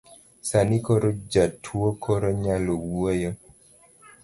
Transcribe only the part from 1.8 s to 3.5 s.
koro nyalo wuoyo